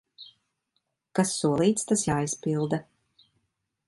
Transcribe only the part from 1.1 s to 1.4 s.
Kas